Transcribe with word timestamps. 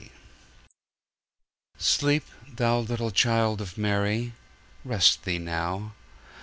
Sleep, 1.77 2.23
Thou 2.47 2.79
little 2.79 3.11
Child 3.11 3.61
of 3.61 3.77
Mary: 3.77 4.33
Rest 4.83 5.25
Thee 5.25 5.37
now. 5.37 5.93